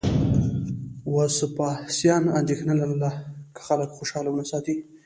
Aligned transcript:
وسپاسیان 1.13 2.23
اندېښنه 2.39 2.73
لرله 2.81 3.11
که 3.55 3.61
خلک 3.67 3.89
خوشاله 3.97 4.29
ونه 4.31 4.45
ساتي 4.51 4.75